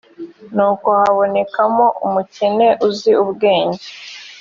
nuko 0.55 0.87
habonekamo 1.01 1.85
umukene 2.05 2.67
uzi 2.87 3.11
ubwenge 3.23 3.83